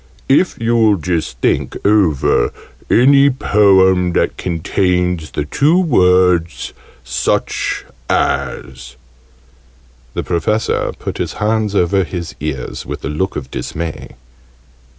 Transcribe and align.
"If 0.29 0.57
you'll 0.59 0.95
just 0.95 1.37
think 1.41 1.77
over 1.85 2.51
any 2.89 3.29
Poem 3.29 4.13
that 4.13 4.35
contains 4.35 5.29
the 5.29 5.45
two 5.45 5.79
words 5.79 6.73
such 7.03 7.85
as" 8.09 8.95
The 10.15 10.23
Professor 10.23 10.91
put 10.97 11.19
his 11.19 11.33
hands 11.33 11.75
over 11.75 12.03
his 12.03 12.33
ears, 12.39 12.83
with 12.83 13.05
a 13.05 13.09
look 13.09 13.35
of 13.35 13.51
dismay. 13.51 14.15